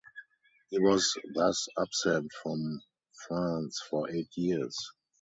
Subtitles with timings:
[0.71, 2.81] He was thus absent from
[3.27, 4.75] France for eight years.